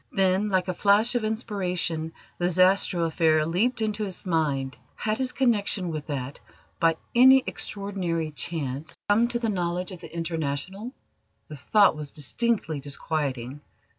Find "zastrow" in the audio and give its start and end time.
2.49-3.03